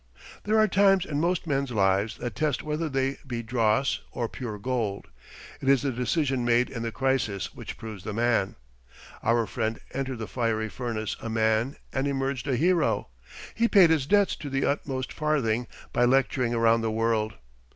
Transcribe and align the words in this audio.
There 0.45 0.57
are 0.57 0.67
times 0.67 1.05
in 1.05 1.19
most 1.19 1.45
men's 1.45 1.69
lives 1.69 2.17
that 2.17 2.33
test 2.33 2.63
whether 2.63 2.89
they 2.89 3.19
be 3.27 3.43
dross 3.43 4.01
or 4.11 4.27
pure 4.27 4.57
gold. 4.57 5.09
It 5.61 5.69
is 5.69 5.83
the 5.83 5.91
decision 5.91 6.43
made 6.43 6.71
in 6.71 6.81
the 6.81 6.91
crisis 6.91 7.53
which 7.53 7.77
proves 7.77 8.03
the 8.03 8.11
man. 8.11 8.55
Our 9.21 9.45
friend 9.45 9.79
entered 9.93 10.17
the 10.17 10.27
fiery 10.27 10.69
furnace 10.69 11.15
a 11.21 11.29
man 11.29 11.75
and 11.93 12.07
emerged 12.07 12.47
a 12.47 12.55
hero. 12.55 13.09
He 13.53 13.67
paid 13.67 13.91
his 13.91 14.07
debts 14.07 14.35
to 14.37 14.49
the 14.49 14.65
utmost 14.65 15.13
farthing 15.13 15.67
by 15.93 16.05
lecturing 16.05 16.55
around 16.55 16.81
the 16.81 16.89
world. 16.89 17.35